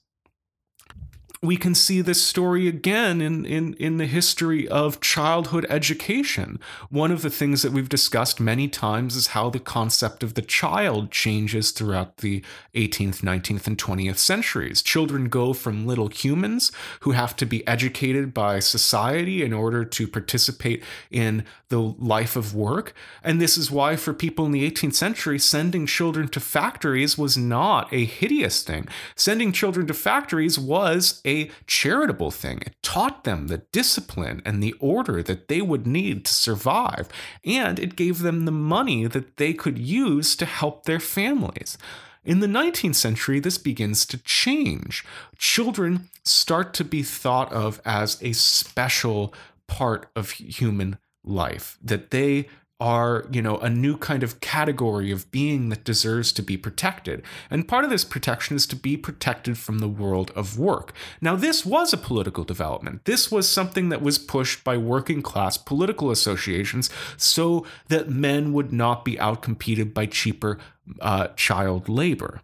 we 1.45 1.57
can 1.57 1.75
see 1.75 2.01
this 2.01 2.23
story 2.23 2.67
again 2.67 3.21
in, 3.21 3.45
in, 3.45 3.73
in 3.75 3.97
the 3.97 4.05
history 4.05 4.67
of 4.67 5.01
childhood 5.01 5.65
education. 5.69 6.59
One 6.89 7.11
of 7.11 7.21
the 7.21 7.29
things 7.29 7.61
that 7.61 7.71
we've 7.71 7.89
discussed 7.89 8.39
many 8.39 8.67
times 8.67 9.15
is 9.15 9.27
how 9.27 9.49
the 9.49 9.59
concept 9.59 10.23
of 10.23 10.33
the 10.33 10.41
child 10.41 11.11
changes 11.11 11.71
throughout 11.71 12.17
the 12.17 12.43
18th, 12.73 13.21
19th, 13.21 13.67
and 13.67 13.77
20th 13.77 14.17
centuries. 14.17 14.81
Children 14.81 15.29
go 15.29 15.53
from 15.53 15.87
little 15.87 16.07
humans 16.07 16.71
who 17.01 17.11
have 17.11 17.35
to 17.37 17.45
be 17.45 17.65
educated 17.67 18.33
by 18.33 18.59
society 18.59 19.43
in 19.43 19.53
order 19.53 19.85
to 19.85 20.07
participate 20.07 20.83
in 21.11 21.43
the 21.69 21.79
life 21.79 22.35
of 22.35 22.53
work. 22.53 22.93
And 23.23 23.41
this 23.41 23.57
is 23.57 23.71
why, 23.71 23.95
for 23.95 24.13
people 24.13 24.45
in 24.45 24.51
the 24.51 24.69
18th 24.69 24.93
century, 24.93 25.39
sending 25.39 25.85
children 25.85 26.27
to 26.29 26.39
factories 26.39 27.17
was 27.17 27.37
not 27.37 27.91
a 27.91 28.05
hideous 28.05 28.63
thing. 28.63 28.87
Sending 29.15 29.51
children 29.51 29.87
to 29.87 29.93
factories 29.93 30.59
was 30.59 31.21
a 31.35 31.51
charitable 31.67 32.31
thing. 32.31 32.61
It 32.65 32.75
taught 32.81 33.23
them 33.23 33.47
the 33.47 33.59
discipline 33.71 34.41
and 34.45 34.61
the 34.61 34.73
order 34.79 35.21
that 35.23 35.47
they 35.47 35.61
would 35.61 35.85
need 35.85 36.25
to 36.25 36.33
survive, 36.33 37.09
and 37.43 37.79
it 37.79 37.95
gave 37.95 38.19
them 38.19 38.45
the 38.45 38.51
money 38.51 39.05
that 39.07 39.37
they 39.37 39.53
could 39.53 39.77
use 39.77 40.35
to 40.37 40.45
help 40.45 40.85
their 40.85 40.99
families. 40.99 41.77
In 42.23 42.39
the 42.39 42.47
19th 42.47 42.95
century, 42.95 43.39
this 43.39 43.59
begins 43.59 44.05
to 44.07 44.17
change. 44.17 45.05
Children 45.37 46.09
start 46.23 46.73
to 46.75 46.83
be 46.83 47.03
thought 47.03 47.53
of 47.53 47.79
as 47.85 48.17
a 48.21 48.31
special 48.33 49.33
part 49.67 50.07
of 50.15 50.31
human 50.31 50.97
life, 51.23 51.77
that 51.83 52.11
they 52.11 52.47
are, 52.79 53.25
you 53.31 53.41
know, 53.41 53.57
a 53.59 53.69
new 53.69 53.97
kind 53.97 54.21
of 54.21 54.41
category 54.41 55.09
of 55.09 55.31
being 55.31 55.69
that 55.69 55.85
deserves 55.85 56.33
to 56.33 56.41
be 56.41 56.57
protected. 56.57 57.23
And 57.49 57.67
part 57.67 57.85
of 57.85 57.89
this 57.89 58.03
protection 58.03 58.55
is 58.57 58.67
to 58.67 58.75
be 58.75 58.97
protected 58.97 59.57
from 59.57 59.79
the 59.79 59.87
world 59.87 60.31
of 60.35 60.59
work. 60.59 60.93
Now, 61.21 61.37
this 61.37 61.65
was 61.65 61.93
a 61.93 61.97
political 61.97 62.43
development. 62.43 63.05
This 63.05 63.31
was 63.31 63.49
something 63.49 63.89
that 63.89 64.01
was 64.01 64.19
pushed 64.19 64.63
by 64.65 64.75
working 64.75 65.21
class 65.21 65.57
political 65.57 66.11
associations 66.11 66.89
so 67.15 67.65
that 67.87 68.09
men 68.09 68.51
would 68.51 68.73
not 68.73 69.05
be 69.05 69.15
outcompeted 69.15 69.93
by 69.93 70.05
cheaper 70.05 70.57
uh, 70.99 71.29
child 71.37 71.87
labor. 71.87 72.41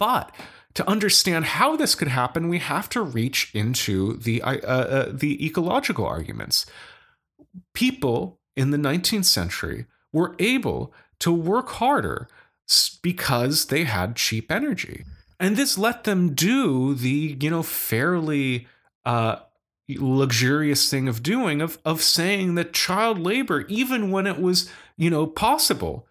But 0.00 0.34
to 0.74 0.88
understand 0.88 1.44
how 1.44 1.76
this 1.76 1.94
could 1.94 2.08
happen, 2.08 2.48
we 2.48 2.58
have 2.58 2.88
to 2.90 3.02
reach 3.02 3.52
into 3.54 4.16
the 4.16 4.42
uh, 4.42 4.56
uh, 4.56 5.12
the 5.12 5.44
ecological 5.44 6.04
arguments. 6.04 6.66
People 7.72 8.37
in 8.58 8.72
the 8.72 8.76
19th 8.76 9.24
century 9.24 9.86
were 10.12 10.34
able 10.40 10.92
to 11.20 11.32
work 11.32 11.68
harder 11.70 12.28
because 13.00 13.66
they 13.66 13.84
had 13.84 14.16
cheap 14.16 14.50
energy. 14.50 15.04
And 15.38 15.56
this 15.56 15.78
let 15.78 16.02
them 16.02 16.34
do 16.34 16.94
the, 16.94 17.36
you 17.40 17.50
know, 17.50 17.62
fairly 17.62 18.66
uh, 19.04 19.36
luxurious 19.88 20.90
thing 20.90 21.06
of 21.06 21.22
doing 21.22 21.62
of 21.62 21.78
of 21.84 22.02
saying 22.02 22.56
that 22.56 22.72
child 22.72 23.20
labor, 23.20 23.64
even 23.68 24.10
when 24.10 24.26
it 24.26 24.40
was, 24.40 24.68
you 24.96 25.08
know, 25.08 25.26
possible, 25.26 26.08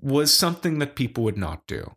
was 0.00 0.34
something 0.34 0.80
that 0.80 0.96
people 0.96 1.22
would 1.22 1.38
not 1.38 1.66
do. 1.68 1.94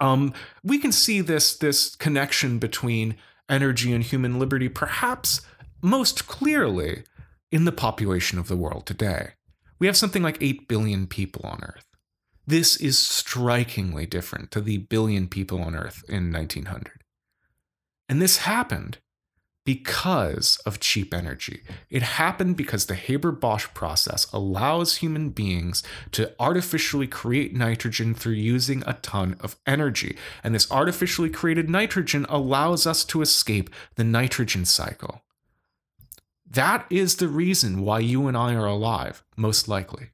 Um, 0.00 0.34
we 0.62 0.78
can 0.78 0.92
see 0.92 1.22
this 1.22 1.56
this 1.56 1.96
connection 1.96 2.58
between 2.58 3.16
energy 3.48 3.94
and 3.94 4.04
human 4.04 4.38
liberty 4.38 4.68
perhaps 4.68 5.40
most 5.80 6.28
clearly 6.28 7.04
in 7.50 7.64
the 7.64 7.72
population 7.72 8.38
of 8.38 8.48
the 8.48 8.56
world 8.56 8.86
today. 8.86 9.30
We 9.78 9.86
have 9.86 9.96
something 9.96 10.22
like 10.22 10.38
8 10.40 10.68
billion 10.68 11.06
people 11.06 11.48
on 11.48 11.60
Earth. 11.62 11.84
This 12.46 12.76
is 12.76 12.98
strikingly 12.98 14.06
different 14.06 14.50
to 14.52 14.60
the 14.60 14.78
billion 14.78 15.28
people 15.28 15.60
on 15.62 15.76
Earth 15.76 16.02
in 16.08 16.32
1900. 16.32 17.02
And 18.08 18.22
this 18.22 18.38
happened 18.38 18.98
because 19.68 20.56
of 20.64 20.80
cheap 20.80 21.12
energy. 21.12 21.60
It 21.90 22.02
happened 22.02 22.56
because 22.56 22.86
the 22.86 22.94
Haber 22.94 23.32
Bosch 23.32 23.66
process 23.74 24.26
allows 24.32 24.96
human 24.96 25.28
beings 25.28 25.82
to 26.12 26.32
artificially 26.40 27.06
create 27.06 27.54
nitrogen 27.54 28.14
through 28.14 28.32
using 28.32 28.82
a 28.86 28.94
ton 28.94 29.36
of 29.40 29.56
energy. 29.66 30.16
And 30.42 30.54
this 30.54 30.70
artificially 30.72 31.28
created 31.28 31.68
nitrogen 31.68 32.24
allows 32.30 32.86
us 32.86 33.04
to 33.04 33.20
escape 33.20 33.68
the 33.96 34.04
nitrogen 34.04 34.64
cycle. 34.64 35.20
That 36.50 36.86
is 36.88 37.16
the 37.16 37.28
reason 37.28 37.82
why 37.82 37.98
you 38.00 38.26
and 38.26 38.36
I 38.36 38.54
are 38.54 38.66
alive, 38.66 39.22
most 39.36 39.68
likely. 39.68 40.10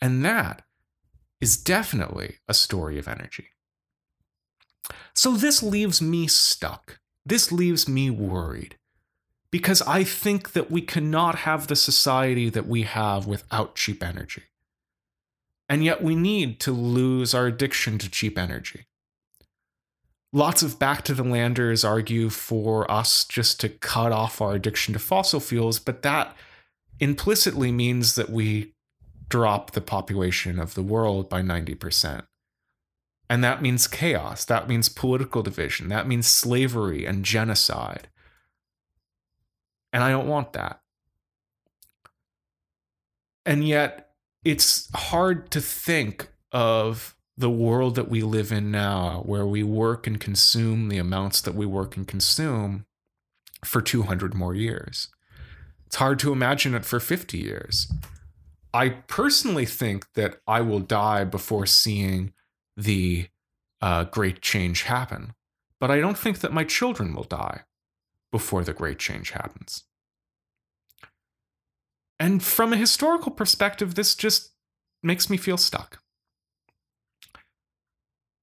And 0.00 0.24
that 0.24 0.62
is 1.40 1.56
definitely 1.56 2.36
a 2.46 2.54
story 2.54 2.98
of 2.98 3.08
energy. 3.08 3.48
So 5.14 5.32
this 5.32 5.62
leaves 5.62 6.00
me 6.00 6.28
stuck. 6.28 7.00
This 7.26 7.50
leaves 7.50 7.88
me 7.88 8.10
worried. 8.10 8.76
Because 9.50 9.82
I 9.82 10.04
think 10.04 10.52
that 10.52 10.70
we 10.70 10.80
cannot 10.80 11.34
have 11.40 11.66
the 11.66 11.76
society 11.76 12.48
that 12.48 12.66
we 12.66 12.82
have 12.82 13.26
without 13.26 13.74
cheap 13.74 14.02
energy. 14.02 14.44
And 15.68 15.84
yet 15.84 16.02
we 16.02 16.14
need 16.14 16.60
to 16.60 16.72
lose 16.72 17.34
our 17.34 17.46
addiction 17.46 17.98
to 17.98 18.10
cheap 18.10 18.38
energy 18.38 18.86
lots 20.32 20.62
of 20.62 20.78
back 20.78 21.02
to 21.02 21.14
the 21.14 21.22
landers 21.22 21.84
argue 21.84 22.30
for 22.30 22.90
us 22.90 23.24
just 23.24 23.60
to 23.60 23.68
cut 23.68 24.12
off 24.12 24.40
our 24.40 24.54
addiction 24.54 24.94
to 24.94 24.98
fossil 24.98 25.40
fuels, 25.40 25.78
but 25.78 26.02
that 26.02 26.34
implicitly 27.00 27.70
means 27.70 28.14
that 28.14 28.30
we 28.30 28.74
drop 29.28 29.72
the 29.72 29.80
population 29.80 30.58
of 30.58 30.74
the 30.74 30.82
world 30.82 31.28
by 31.28 31.42
90%. 31.42 32.24
And 33.28 33.42
that 33.42 33.62
means 33.62 33.86
chaos. 33.86 34.44
That 34.44 34.68
means 34.68 34.88
political 34.88 35.42
division. 35.42 35.88
That 35.88 36.06
means 36.06 36.26
slavery 36.26 37.06
and 37.06 37.24
genocide. 37.24 38.08
And 39.92 40.04
I 40.04 40.10
don't 40.10 40.28
want 40.28 40.52
that. 40.52 40.80
And 43.44 43.66
yet, 43.66 44.10
it's 44.44 44.88
hard 44.94 45.50
to 45.52 45.60
think 45.60 46.28
of 46.52 47.16
the 47.42 47.50
world 47.50 47.96
that 47.96 48.08
we 48.08 48.22
live 48.22 48.52
in 48.52 48.70
now, 48.70 49.22
where 49.26 49.44
we 49.44 49.64
work 49.64 50.06
and 50.06 50.20
consume 50.20 50.88
the 50.88 50.96
amounts 50.96 51.40
that 51.40 51.56
we 51.56 51.66
work 51.66 51.96
and 51.96 52.06
consume 52.06 52.86
for 53.64 53.82
200 53.82 54.32
more 54.32 54.54
years. 54.54 55.08
It's 55.84 55.96
hard 55.96 56.20
to 56.20 56.32
imagine 56.32 56.72
it 56.72 56.84
for 56.84 57.00
50 57.00 57.36
years. 57.36 57.92
I 58.72 58.90
personally 58.90 59.66
think 59.66 60.12
that 60.14 60.36
I 60.46 60.60
will 60.60 60.78
die 60.78 61.24
before 61.24 61.66
seeing 61.66 62.32
the 62.76 63.26
uh, 63.80 64.04
great 64.04 64.40
change 64.40 64.84
happen, 64.84 65.34
but 65.80 65.90
I 65.90 65.98
don't 65.98 66.16
think 66.16 66.38
that 66.38 66.52
my 66.52 66.62
children 66.62 67.12
will 67.12 67.24
die 67.24 67.62
before 68.30 68.62
the 68.62 68.72
great 68.72 69.00
change 69.00 69.32
happens. 69.32 69.82
And 72.20 72.40
from 72.40 72.72
a 72.72 72.76
historical 72.76 73.32
perspective, 73.32 73.96
this 73.96 74.14
just 74.14 74.52
makes 75.02 75.28
me 75.28 75.36
feel 75.36 75.56
stuck. 75.56 76.01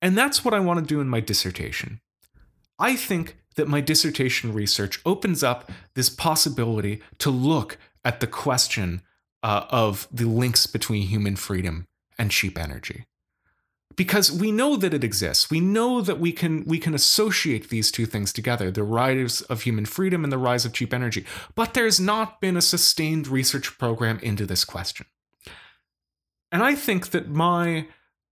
And 0.01 0.17
that's 0.17 0.45
what 0.45 0.53
I 0.53 0.59
want 0.59 0.79
to 0.79 0.85
do 0.85 1.01
in 1.01 1.09
my 1.09 1.19
dissertation. 1.19 2.01
I 2.77 2.95
think 2.95 3.37
that 3.55 3.67
my 3.67 3.81
dissertation 3.81 4.53
research 4.53 5.01
opens 5.05 5.43
up 5.43 5.69
this 5.93 6.09
possibility 6.09 7.01
to 7.17 7.29
look 7.29 7.77
at 8.05 8.21
the 8.21 8.27
question 8.27 9.01
uh, 9.43 9.65
of 9.69 10.07
the 10.11 10.25
links 10.25 10.65
between 10.65 11.07
human 11.07 11.35
freedom 11.35 11.87
and 12.17 12.31
cheap 12.31 12.57
energy. 12.57 13.05
Because 13.95 14.31
we 14.31 14.51
know 14.51 14.77
that 14.77 14.93
it 14.93 15.03
exists. 15.03 15.49
We 15.49 15.59
know 15.59 15.99
that 16.01 16.19
we 16.19 16.31
can 16.31 16.63
we 16.63 16.79
can 16.79 16.93
associate 16.93 17.67
these 17.67 17.91
two 17.91 18.05
things 18.05 18.31
together, 18.31 18.71
the 18.71 18.83
rise 18.83 19.41
of 19.41 19.63
human 19.63 19.85
freedom 19.85 20.23
and 20.23 20.31
the 20.31 20.37
rise 20.37 20.63
of 20.63 20.71
cheap 20.71 20.93
energy. 20.93 21.25
But 21.53 21.73
there's 21.73 21.99
not 21.99 22.39
been 22.39 22.55
a 22.55 22.61
sustained 22.61 23.27
research 23.27 23.77
program 23.77 24.19
into 24.19 24.45
this 24.45 24.63
question. 24.63 25.05
And 26.49 26.63
I 26.63 26.75
think 26.75 27.09
that 27.09 27.27
my 27.27 27.87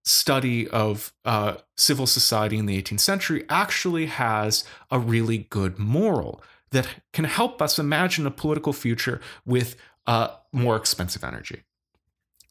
study 0.07 0.67
of 0.69 1.13
uh, 1.25 1.55
civil 1.75 2.07
society 2.07 2.57
in 2.57 2.65
the 2.65 2.81
18th 2.81 3.01
century 3.01 3.43
actually 3.49 4.05
has 4.05 4.63
a 4.89 4.97
really 4.97 5.39
good 5.49 5.77
moral 5.77 6.41
that 6.71 6.87
can 7.11 7.25
help 7.25 7.61
us 7.61 7.77
imagine 7.77 8.25
a 8.25 8.31
political 8.31 8.71
future 8.71 9.19
with 9.45 9.75
uh, 10.05 10.29
more 10.53 10.77
expensive 10.77 11.23
energy. 11.23 11.63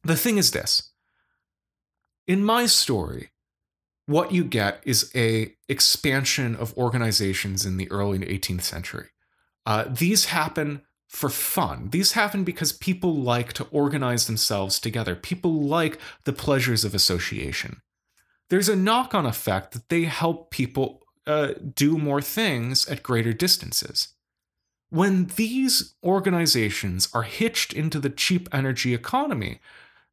The 0.04 0.16
thing 0.16 0.36
is 0.36 0.50
this 0.50 0.92
in 2.26 2.44
my 2.44 2.66
story, 2.66 3.30
what 4.04 4.32
you 4.32 4.44
get 4.44 4.82
is 4.84 5.10
a 5.14 5.54
expansion 5.68 6.56
of 6.56 6.76
organizations 6.76 7.64
in 7.64 7.78
the 7.78 7.90
early 7.90 8.18
18th 8.18 8.62
century. 8.62 9.08
Uh, 9.64 9.84
these 9.88 10.26
happen 10.26 10.82
for 11.08 11.28
fun. 11.28 11.90
These 11.90 12.12
happen 12.12 12.44
because 12.44 12.72
people 12.72 13.14
like 13.14 13.52
to 13.54 13.64
organize 13.70 14.26
themselves 14.26 14.80
together. 14.80 15.14
People 15.14 15.62
like 15.62 15.98
the 16.24 16.32
pleasures 16.32 16.84
of 16.84 16.94
association. 16.94 17.80
There's 18.50 18.68
a 18.68 18.76
knock 18.76 19.14
on 19.14 19.26
effect 19.26 19.72
that 19.72 19.88
they 19.88 20.04
help 20.04 20.50
people 20.50 21.02
uh, 21.26 21.54
do 21.74 21.98
more 21.98 22.22
things 22.22 22.86
at 22.88 23.02
greater 23.02 23.32
distances. 23.32 24.08
When 24.90 25.26
these 25.34 25.94
organizations 26.04 27.08
are 27.12 27.24
hitched 27.24 27.72
into 27.72 27.98
the 27.98 28.10
cheap 28.10 28.48
energy 28.52 28.94
economy, 28.94 29.60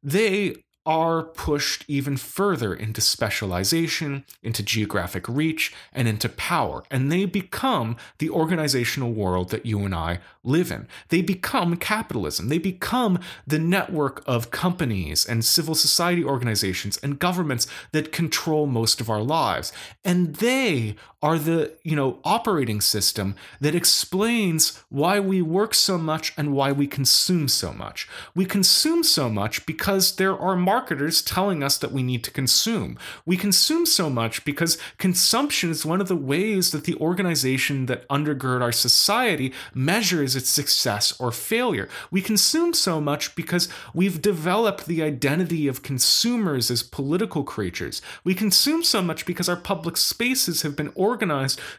they 0.02 0.56
are 0.86 1.22
pushed 1.22 1.84
even 1.88 2.16
further 2.16 2.74
into 2.74 3.00
specialization, 3.00 4.24
into 4.42 4.62
geographic 4.62 5.26
reach, 5.28 5.72
and 5.92 6.06
into 6.06 6.28
power. 6.28 6.82
And 6.90 7.10
they 7.10 7.24
become 7.24 7.96
the 8.18 8.28
organizational 8.28 9.12
world 9.12 9.50
that 9.50 9.64
you 9.64 9.80
and 9.84 9.94
I 9.94 10.20
live 10.42 10.70
in. 10.70 10.86
They 11.08 11.22
become 11.22 11.76
capitalism. 11.76 12.48
They 12.48 12.58
become 12.58 13.18
the 13.46 13.58
network 13.58 14.22
of 14.26 14.50
companies 14.50 15.24
and 15.24 15.44
civil 15.44 15.74
society 15.74 16.22
organizations 16.22 16.98
and 16.98 17.18
governments 17.18 17.66
that 17.92 18.12
control 18.12 18.66
most 18.66 19.00
of 19.00 19.08
our 19.08 19.22
lives. 19.22 19.72
And 20.04 20.36
they 20.36 20.96
are 21.24 21.38
the, 21.38 21.72
you 21.82 21.96
know, 21.96 22.18
operating 22.22 22.82
system 22.82 23.34
that 23.58 23.74
explains 23.74 24.78
why 24.90 25.18
we 25.18 25.40
work 25.40 25.74
so 25.74 25.96
much 25.96 26.34
and 26.36 26.52
why 26.52 26.70
we 26.70 26.86
consume 26.86 27.48
so 27.48 27.72
much. 27.72 28.06
We 28.34 28.44
consume 28.44 29.02
so 29.02 29.30
much 29.30 29.64
because 29.64 30.16
there 30.16 30.38
are 30.38 30.54
marketers 30.54 31.22
telling 31.22 31.62
us 31.62 31.78
that 31.78 31.92
we 31.92 32.02
need 32.02 32.24
to 32.24 32.30
consume. 32.30 32.98
We 33.24 33.38
consume 33.38 33.86
so 33.86 34.10
much 34.10 34.44
because 34.44 34.76
consumption 34.98 35.70
is 35.70 35.86
one 35.86 36.02
of 36.02 36.08
the 36.08 36.14
ways 36.14 36.72
that 36.72 36.84
the 36.84 36.96
organization 36.96 37.86
that 37.86 38.06
undergird 38.08 38.60
our 38.60 38.70
society 38.70 39.54
measures 39.72 40.36
its 40.36 40.50
success 40.50 41.18
or 41.18 41.32
failure. 41.32 41.88
We 42.10 42.20
consume 42.20 42.74
so 42.74 43.00
much 43.00 43.34
because 43.34 43.70
we've 43.94 44.20
developed 44.20 44.84
the 44.84 45.02
identity 45.02 45.68
of 45.68 45.82
consumers 45.82 46.70
as 46.70 46.82
political 46.82 47.44
creatures. 47.44 48.02
We 48.24 48.34
consume 48.34 48.84
so 48.84 49.00
much 49.00 49.24
because 49.24 49.48
our 49.48 49.56
public 49.56 49.96
spaces 49.96 50.60
have 50.60 50.76
been 50.76 50.92
organized 50.94 51.13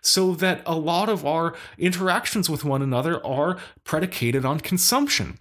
so 0.02 0.34
that 0.36 0.62
a 0.66 0.76
lot 0.76 1.10
of 1.10 1.26
our 1.26 1.56
interactions 1.78 2.50
with 2.50 2.64
one 2.64 2.82
another 2.82 3.26
are 3.26 3.58
predicated 3.84 4.46
on 4.46 4.60
consumption. 4.60 5.40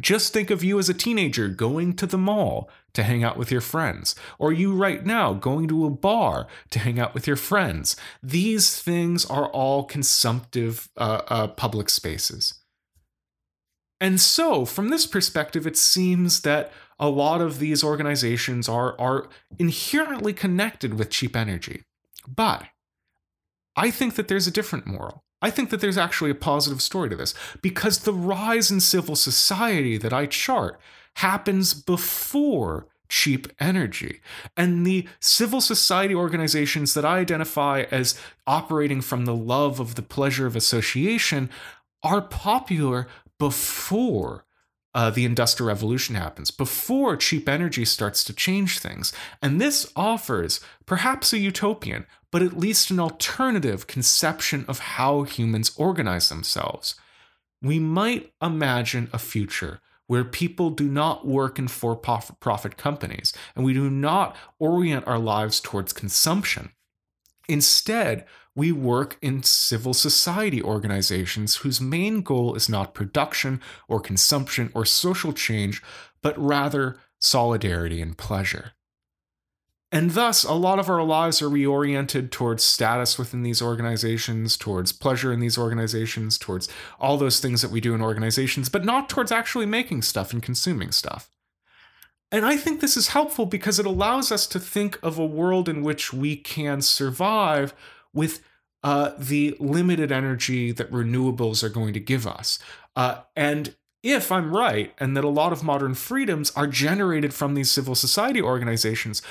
Just 0.00 0.32
think 0.32 0.50
of 0.50 0.62
you 0.62 0.78
as 0.78 0.88
a 0.88 0.94
teenager 0.94 1.48
going 1.48 1.94
to 1.96 2.06
the 2.06 2.18
mall 2.18 2.68
to 2.92 3.02
hang 3.02 3.24
out 3.24 3.38
with 3.38 3.50
your 3.50 3.62
friends, 3.62 4.14
or 4.38 4.52
you 4.52 4.74
right 4.74 5.04
now 5.04 5.32
going 5.32 5.68
to 5.68 5.86
a 5.86 5.90
bar 5.90 6.46
to 6.70 6.78
hang 6.78 6.98
out 6.98 7.14
with 7.14 7.26
your 7.26 7.36
friends. 7.36 7.96
These 8.22 8.80
things 8.80 9.24
are 9.24 9.48
all 9.48 9.84
consumptive 9.84 10.88
uh, 10.96 11.22
uh, 11.28 11.46
public 11.48 11.88
spaces. 11.88 12.54
And 14.00 14.20
so, 14.20 14.66
from 14.66 14.90
this 14.90 15.06
perspective, 15.06 15.66
it 15.66 15.76
seems 15.76 16.42
that 16.42 16.70
a 16.98 17.08
lot 17.08 17.40
of 17.40 17.58
these 17.58 17.82
organizations 17.82 18.68
are, 18.68 18.98
are 19.00 19.28
inherently 19.58 20.34
connected 20.34 20.98
with 20.98 21.10
cheap 21.10 21.34
energy. 21.34 21.84
But 22.28 22.64
I 23.76 23.90
think 23.90 24.14
that 24.14 24.28
there's 24.28 24.46
a 24.46 24.52
different 24.52 24.86
moral. 24.86 25.22
I 25.42 25.50
think 25.50 25.70
that 25.70 25.80
there's 25.80 25.98
actually 25.98 26.30
a 26.30 26.34
positive 26.34 26.80
story 26.80 27.10
to 27.10 27.16
this 27.16 27.34
because 27.60 28.00
the 28.00 28.14
rise 28.14 28.70
in 28.70 28.80
civil 28.80 29.16
society 29.16 29.98
that 29.98 30.12
I 30.12 30.26
chart 30.26 30.80
happens 31.16 31.74
before 31.74 32.86
cheap 33.08 33.48
energy. 33.60 34.20
And 34.56 34.86
the 34.86 35.06
civil 35.20 35.60
society 35.60 36.14
organizations 36.14 36.94
that 36.94 37.04
I 37.04 37.18
identify 37.18 37.84
as 37.90 38.18
operating 38.46 39.00
from 39.00 39.24
the 39.24 39.34
love 39.34 39.78
of 39.78 39.94
the 39.94 40.02
pleasure 40.02 40.46
of 40.46 40.56
association 40.56 41.50
are 42.02 42.22
popular 42.22 43.06
before 43.38 44.45
uh, 44.96 45.10
the 45.10 45.26
Industrial 45.26 45.68
Revolution 45.68 46.14
happens, 46.14 46.50
before 46.50 47.18
cheap 47.18 47.50
energy 47.50 47.84
starts 47.84 48.24
to 48.24 48.32
change 48.32 48.78
things. 48.78 49.12
And 49.42 49.60
this 49.60 49.92
offers 49.94 50.58
perhaps 50.86 51.34
a 51.34 51.38
utopian, 51.38 52.06
but 52.32 52.40
at 52.40 52.56
least 52.56 52.90
an 52.90 52.98
alternative 52.98 53.86
conception 53.86 54.64
of 54.66 54.78
how 54.78 55.24
humans 55.24 55.70
organize 55.76 56.30
themselves. 56.30 56.94
We 57.60 57.78
might 57.78 58.32
imagine 58.40 59.10
a 59.12 59.18
future 59.18 59.80
where 60.06 60.24
people 60.24 60.70
do 60.70 60.88
not 60.88 61.26
work 61.26 61.58
in 61.58 61.68
for 61.68 61.94
profit 61.94 62.78
companies 62.78 63.34
and 63.54 63.66
we 63.66 63.74
do 63.74 63.90
not 63.90 64.34
orient 64.58 65.06
our 65.06 65.18
lives 65.18 65.60
towards 65.60 65.92
consumption. 65.92 66.70
Instead, 67.48 68.24
we 68.54 68.72
work 68.72 69.18
in 69.20 69.42
civil 69.42 69.94
society 69.94 70.62
organizations 70.62 71.56
whose 71.56 71.80
main 71.80 72.22
goal 72.22 72.54
is 72.54 72.68
not 72.68 72.94
production 72.94 73.60
or 73.86 74.00
consumption 74.00 74.70
or 74.74 74.84
social 74.84 75.32
change, 75.32 75.82
but 76.22 76.36
rather 76.38 76.98
solidarity 77.20 78.00
and 78.00 78.16
pleasure. 78.16 78.72
And 79.92 80.12
thus, 80.12 80.42
a 80.42 80.52
lot 80.52 80.78
of 80.78 80.90
our 80.90 81.04
lives 81.04 81.40
are 81.40 81.48
reoriented 81.48 82.30
towards 82.30 82.64
status 82.64 83.18
within 83.18 83.42
these 83.42 83.62
organizations, 83.62 84.56
towards 84.56 84.92
pleasure 84.92 85.32
in 85.32 85.38
these 85.38 85.56
organizations, 85.56 86.38
towards 86.38 86.68
all 86.98 87.16
those 87.16 87.38
things 87.38 87.62
that 87.62 87.70
we 87.70 87.80
do 87.80 87.94
in 87.94 88.02
organizations, 88.02 88.68
but 88.68 88.84
not 88.84 89.08
towards 89.08 89.30
actually 89.30 89.66
making 89.66 90.02
stuff 90.02 90.32
and 90.32 90.42
consuming 90.42 90.90
stuff. 90.90 91.30
And 92.32 92.44
I 92.44 92.56
think 92.56 92.80
this 92.80 92.96
is 92.96 93.08
helpful 93.08 93.46
because 93.46 93.78
it 93.78 93.86
allows 93.86 94.32
us 94.32 94.46
to 94.48 94.58
think 94.58 94.98
of 95.02 95.18
a 95.18 95.26
world 95.26 95.68
in 95.68 95.82
which 95.82 96.12
we 96.12 96.36
can 96.36 96.80
survive 96.80 97.72
with 98.12 98.42
uh, 98.82 99.12
the 99.18 99.56
limited 99.58 100.10
energy 100.10 100.72
that 100.72 100.90
renewables 100.90 101.62
are 101.62 101.68
going 101.68 101.92
to 101.94 102.00
give 102.00 102.26
us. 102.26 102.58
Uh, 102.94 103.22
and 103.34 103.74
if 104.02 104.30
I'm 104.30 104.54
right, 104.54 104.94
and 104.98 105.16
that 105.16 105.24
a 105.24 105.28
lot 105.28 105.52
of 105.52 105.64
modern 105.64 105.94
freedoms 105.94 106.52
are 106.52 106.66
generated 106.66 107.34
from 107.34 107.54
these 107.54 107.70
civil 107.70 107.94
society 107.94 108.40
organizations, 108.40 109.22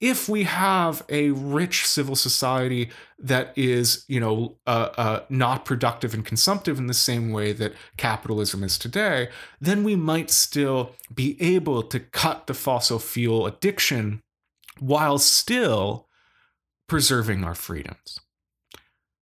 if 0.00 0.28
we 0.28 0.42
have 0.42 1.02
a 1.08 1.30
rich 1.30 1.86
civil 1.86 2.16
society 2.16 2.90
that 3.18 3.52
is, 3.56 4.04
you 4.08 4.20
know, 4.20 4.56
uh, 4.66 4.88
uh, 4.96 5.20
not 5.28 5.64
productive 5.64 6.12
and 6.12 6.24
consumptive 6.24 6.78
in 6.78 6.88
the 6.88 6.94
same 6.94 7.30
way 7.30 7.52
that 7.52 7.72
capitalism 7.96 8.62
is 8.62 8.76
today, 8.76 9.28
then 9.60 9.84
we 9.84 9.96
might 9.96 10.30
still 10.30 10.92
be 11.14 11.40
able 11.40 11.82
to 11.82 12.00
cut 12.00 12.46
the 12.46 12.54
fossil 12.54 12.98
fuel 12.98 13.46
addiction 13.46 14.20
while 14.78 15.18
still 15.18 16.08
preserving 16.88 17.44
our 17.44 17.54
freedoms. 17.54 18.20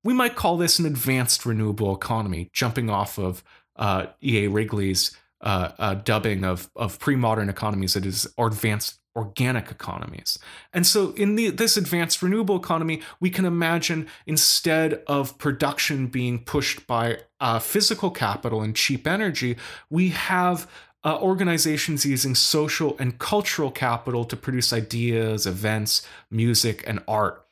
We 0.03 0.15
might 0.15 0.35
call 0.35 0.57
this 0.57 0.79
an 0.79 0.87
advanced 0.87 1.47
renewable 1.47 1.95
economy, 1.95 2.51
jumping 2.53 2.91
off 2.91 3.19
of 3.19 3.45
uh, 3.77 4.07
E.A. 4.23 4.49
Wrigley's 4.49 5.17
uh, 5.43 5.73
uh, 5.79 5.95
dubbing 5.95 6.45
of, 6.45 6.71
of 6.75 6.99
pre 6.99 7.15
modern 7.15 7.49
economies 7.49 7.95
that 7.95 8.07
is 8.07 8.27
advanced 8.39 8.99
organic 9.15 9.71
economies. 9.71 10.39
And 10.73 10.87
so 10.87 11.13
in 11.13 11.35
the 11.35 11.51
this 11.51 11.77
advanced 11.77 12.23
renewable 12.23 12.57
economy, 12.57 13.03
we 13.21 13.31
can 13.31 13.45
imagine 13.45 14.07
instead 14.27 15.03
of 15.07 15.39
production 15.39 16.07
being 16.07 16.39
pushed 16.39 16.87
by 16.87 17.19
uh, 17.41 17.59
physical 17.59 18.11
capital 18.11 18.63
and 18.63 18.75
cheap 18.75 19.07
energy, 19.07 19.57
we 19.91 20.11
have 20.11 20.69
uh, 21.05 21.19
organizations 21.21 22.07
using 22.07 22.35
social 22.35 22.97
and 22.99 23.19
cultural 23.19 23.71
capital 23.71 24.25
to 24.25 24.37
produce 24.37 24.73
ideas, 24.73 25.47
events, 25.47 26.07
music, 26.31 26.85
and 26.87 27.01
art. 27.09 27.45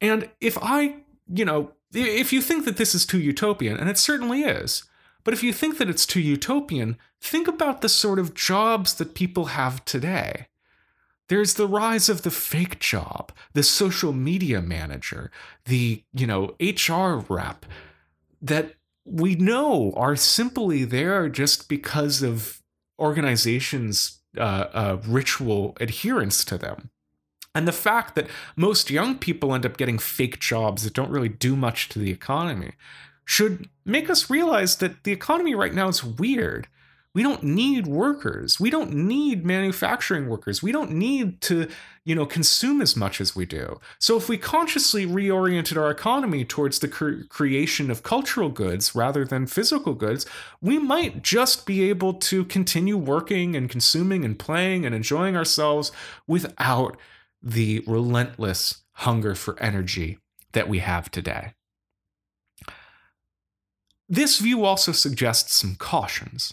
And 0.00 0.28
if 0.40 0.58
I, 0.60 0.96
you 1.32 1.44
know, 1.44 1.72
if 1.94 2.32
you 2.32 2.42
think 2.42 2.64
that 2.66 2.76
this 2.76 2.94
is 2.94 3.06
too 3.06 3.18
utopian, 3.18 3.78
and 3.78 3.88
it 3.88 3.96
certainly 3.96 4.42
is, 4.42 4.84
but 5.24 5.32
if 5.34 5.42
you 5.42 5.52
think 5.52 5.78
that 5.78 5.88
it's 5.88 6.06
too 6.06 6.20
utopian, 6.20 6.98
think 7.20 7.48
about 7.48 7.80
the 7.80 7.88
sort 7.88 8.18
of 8.18 8.34
jobs 8.34 8.94
that 8.94 9.14
people 9.14 9.46
have 9.46 9.84
today. 9.84 10.46
There's 11.28 11.54
the 11.54 11.66
rise 11.66 12.08
of 12.08 12.22
the 12.22 12.30
fake 12.30 12.78
job, 12.78 13.32
the 13.52 13.62
social 13.62 14.12
media 14.12 14.62
manager, 14.62 15.30
the, 15.64 16.04
you 16.12 16.26
know, 16.26 16.54
HR 16.60 17.24
rep 17.32 17.66
that 18.40 18.74
we 19.04 19.34
know 19.34 19.92
are 19.96 20.16
simply 20.16 20.84
there 20.84 21.28
just 21.28 21.68
because 21.68 22.22
of 22.22 22.62
organizations' 22.98 24.20
uh, 24.36 24.66
uh, 24.72 24.98
ritual 25.06 25.76
adherence 25.80 26.44
to 26.44 26.58
them. 26.58 26.90
And 27.54 27.66
the 27.66 27.72
fact 27.72 28.14
that 28.14 28.28
most 28.54 28.90
young 28.90 29.16
people 29.16 29.54
end 29.54 29.64
up 29.64 29.78
getting 29.78 29.98
fake 29.98 30.38
jobs 30.38 30.84
that 30.84 30.92
don't 30.92 31.10
really 31.10 31.30
do 31.30 31.56
much 31.56 31.88
to 31.90 31.98
the 31.98 32.10
economy 32.10 32.72
should 33.24 33.68
make 33.84 34.10
us 34.10 34.30
realize 34.30 34.76
that 34.76 35.04
the 35.04 35.12
economy 35.12 35.54
right 35.54 35.74
now 35.74 35.88
is 35.88 36.04
weird 36.04 36.68
We 37.16 37.22
don't 37.22 37.42
need 37.42 37.86
workers. 37.86 38.60
We 38.60 38.68
don't 38.68 38.92
need 38.92 39.42
manufacturing 39.42 40.28
workers. 40.28 40.62
We 40.62 40.70
don't 40.70 40.90
need 40.90 41.40
to, 41.40 41.66
you 42.04 42.14
know, 42.14 42.26
consume 42.26 42.82
as 42.82 42.94
much 42.94 43.22
as 43.22 43.34
we 43.34 43.46
do. 43.46 43.80
So 43.98 44.18
if 44.18 44.28
we 44.28 44.36
consciously 44.36 45.06
reoriented 45.06 45.80
our 45.80 45.90
economy 45.90 46.44
towards 46.44 46.78
the 46.78 46.88
cre- 46.88 47.22
creation 47.30 47.90
of 47.90 48.02
cultural 48.02 48.50
goods 48.50 48.94
rather 48.94 49.24
than 49.24 49.46
physical 49.46 49.94
goods, 49.94 50.26
we 50.60 50.78
might 50.78 51.22
just 51.22 51.64
be 51.64 51.88
able 51.88 52.12
to 52.12 52.44
continue 52.44 52.98
working 52.98 53.56
and 53.56 53.70
consuming 53.70 54.22
and 54.22 54.38
playing 54.38 54.84
and 54.84 54.94
enjoying 54.94 55.38
ourselves 55.38 55.92
without 56.26 56.98
the 57.42 57.82
relentless 57.86 58.82
hunger 58.92 59.34
for 59.34 59.58
energy 59.58 60.18
that 60.52 60.68
we 60.68 60.80
have 60.80 61.10
today. 61.10 61.54
This 64.06 64.38
view 64.38 64.66
also 64.66 64.92
suggests 64.92 65.54
some 65.54 65.76
cautions. 65.76 66.52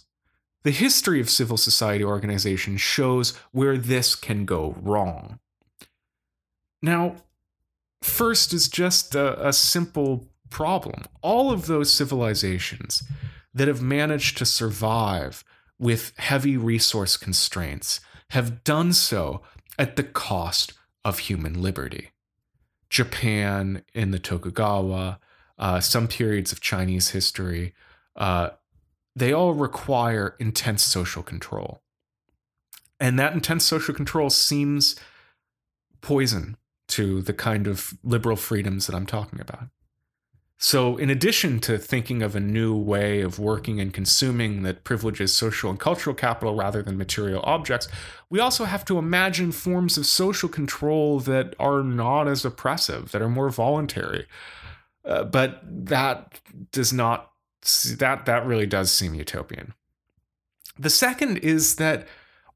The 0.63 0.71
history 0.71 1.19
of 1.19 1.29
civil 1.29 1.57
society 1.57 2.03
organization 2.03 2.77
shows 2.77 3.31
where 3.51 3.77
this 3.77 4.15
can 4.15 4.45
go 4.45 4.75
wrong. 4.81 5.39
Now, 6.81 7.17
first 8.01 8.53
is 8.53 8.67
just 8.69 9.13
a, 9.13 9.47
a 9.47 9.53
simple 9.53 10.27
problem. 10.49 11.03
All 11.21 11.51
of 11.51 11.65
those 11.65 11.91
civilizations 11.91 13.03
that 13.53 13.67
have 13.67 13.81
managed 13.81 14.37
to 14.37 14.45
survive 14.45 15.43
with 15.79 16.13
heavy 16.17 16.55
resource 16.55 17.17
constraints 17.17 17.99
have 18.29 18.63
done 18.63 18.93
so 18.93 19.41
at 19.77 19.95
the 19.95 20.03
cost 20.03 20.73
of 21.03 21.19
human 21.19 21.61
liberty. 21.61 22.11
Japan 22.89 23.83
in 23.93 24.11
the 24.11 24.19
Tokugawa, 24.19 25.19
uh, 25.57 25.79
some 25.79 26.07
periods 26.07 26.51
of 26.51 26.61
Chinese 26.61 27.09
history, 27.09 27.73
uh, 28.15 28.49
they 29.15 29.31
all 29.33 29.53
require 29.53 30.35
intense 30.39 30.83
social 30.83 31.23
control. 31.23 31.81
And 32.99 33.19
that 33.19 33.33
intense 33.33 33.63
social 33.63 33.93
control 33.93 34.29
seems 34.29 34.95
poison 36.01 36.57
to 36.89 37.21
the 37.21 37.33
kind 37.33 37.67
of 37.67 37.93
liberal 38.03 38.35
freedoms 38.35 38.87
that 38.87 38.95
I'm 38.95 39.05
talking 39.05 39.39
about. 39.39 39.67
So, 40.59 40.95
in 40.95 41.09
addition 41.09 41.59
to 41.61 41.77
thinking 41.77 42.21
of 42.21 42.37
a 42.37 42.39
new 42.39 42.73
way 42.73 43.19
of 43.19 43.37
working 43.37 43.81
and 43.81 43.93
consuming 43.93 44.63
that 44.63 44.85
privileges 44.85 45.35
social 45.35 45.69
and 45.69 45.77
cultural 45.77 46.15
capital 46.15 46.55
rather 46.55 46.81
than 46.81 46.97
material 46.97 47.41
objects, 47.43 47.89
we 48.29 48.39
also 48.39 48.63
have 48.63 48.85
to 48.85 48.97
imagine 48.97 49.51
forms 49.51 49.97
of 49.97 50.05
social 50.05 50.47
control 50.47 51.19
that 51.19 51.53
are 51.59 51.83
not 51.83 52.29
as 52.29 52.45
oppressive, 52.45 53.11
that 53.11 53.21
are 53.21 53.27
more 53.27 53.49
voluntary. 53.49 54.25
Uh, 55.03 55.25
but 55.25 55.59
that 55.65 56.39
does 56.71 56.93
not 56.93 57.32
that 57.99 58.25
that 58.25 58.45
really 58.45 58.65
does 58.65 58.91
seem 58.91 59.13
utopian. 59.13 59.73
The 60.77 60.89
second 60.89 61.37
is 61.37 61.75
that 61.75 62.07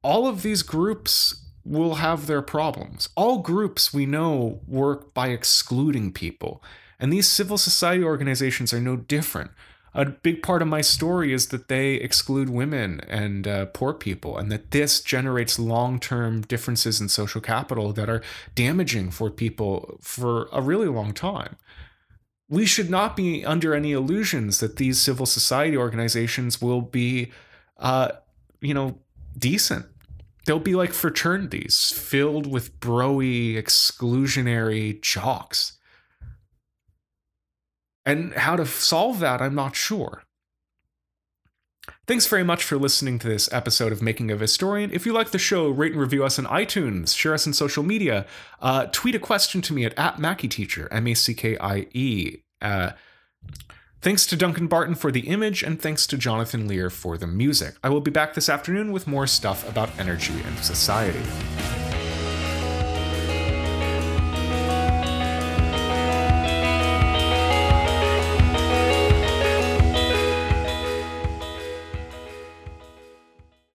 all 0.01 0.27
of 0.27 0.41
these 0.41 0.63
groups 0.63 1.45
will 1.63 1.95
have 1.95 2.27
their 2.27 2.41
problems. 2.41 3.09
All 3.15 3.39
groups 3.39 3.93
we 3.93 4.05
know 4.05 4.61
work 4.67 5.13
by 5.13 5.29
excluding 5.29 6.13
people, 6.13 6.63
and 6.99 7.11
these 7.11 7.27
civil 7.27 7.57
society 7.57 8.03
organizations 8.03 8.73
are 8.73 8.79
no 8.79 8.95
different. 8.95 9.51
A 9.93 10.05
big 10.05 10.43
part 10.43 10.61
of 10.61 10.67
my 10.67 10.81
story 10.81 11.33
is 11.33 11.47
that 11.47 11.69
they 11.69 11.95
exclude 11.95 12.49
women 12.49 13.01
and 13.07 13.47
uh, 13.47 13.65
poor 13.67 13.93
people, 13.93 14.37
and 14.37 14.51
that 14.51 14.71
this 14.71 15.01
generates 15.01 15.59
long 15.59 15.99
term 15.99 16.41
differences 16.41 17.01
in 17.01 17.09
social 17.09 17.41
capital 17.41 17.93
that 17.93 18.09
are 18.09 18.21
damaging 18.55 19.11
for 19.11 19.29
people 19.29 19.97
for 20.01 20.49
a 20.51 20.61
really 20.61 20.87
long 20.87 21.13
time 21.13 21.57
we 22.49 22.65
should 22.65 22.89
not 22.89 23.15
be 23.15 23.45
under 23.45 23.73
any 23.73 23.91
illusions 23.91 24.59
that 24.59 24.77
these 24.77 24.99
civil 24.99 25.25
society 25.25 25.75
organizations 25.75 26.61
will 26.61 26.81
be, 26.81 27.31
uh, 27.77 28.11
you 28.61 28.73
know, 28.73 28.99
decent. 29.37 29.85
They'll 30.45 30.59
be 30.59 30.75
like 30.75 30.93
fraternities 30.93 31.91
filled 31.91 32.47
with 32.49 32.79
broy, 32.79 33.55
exclusionary 33.55 35.01
jocks. 35.01 35.77
And 38.05 38.33
how 38.33 38.55
to 38.55 38.65
solve 38.65 39.19
that, 39.19 39.41
I'm 39.41 39.55
not 39.55 39.75
sure. 39.75 40.23
Thanks 42.07 42.25
very 42.25 42.45
much 42.45 42.63
for 42.63 42.77
listening 42.77 43.19
to 43.19 43.27
this 43.27 43.51
episode 43.51 43.91
of 43.91 44.01
Making 44.01 44.31
of 44.31 44.39
Historian. 44.39 44.91
If 44.93 45.05
you 45.05 45.11
like 45.11 45.31
the 45.31 45.37
show, 45.37 45.67
rate 45.67 45.91
and 45.91 45.99
review 45.99 46.23
us 46.23 46.39
on 46.39 46.45
iTunes, 46.45 47.13
share 47.13 47.33
us 47.33 47.45
on 47.45 47.51
social 47.51 47.83
media, 47.83 48.25
uh, 48.61 48.85
tweet 48.93 49.13
a 49.13 49.19
question 49.19 49.61
to 49.63 49.73
me 49.73 49.83
at, 49.83 49.93
at 49.99 50.15
MackieTeacher, 50.15 50.87
M 50.89 51.05
A 51.07 51.13
C 51.13 51.33
K 51.33 51.57
I 51.57 51.87
E. 51.93 52.37
Uh, 52.61 52.91
thanks 54.01 54.25
to 54.27 54.37
Duncan 54.37 54.67
Barton 54.67 54.95
for 54.95 55.11
the 55.11 55.27
image, 55.27 55.63
and 55.63 55.81
thanks 55.81 56.07
to 56.07 56.17
Jonathan 56.17 56.65
Lear 56.65 56.89
for 56.89 57.17
the 57.17 57.27
music. 57.27 57.75
I 57.83 57.89
will 57.89 57.99
be 57.99 58.09
back 58.09 58.35
this 58.35 58.47
afternoon 58.47 58.93
with 58.93 59.05
more 59.05 59.27
stuff 59.27 59.67
about 59.67 59.89
energy 59.99 60.41
and 60.45 60.57
society. 60.59 61.19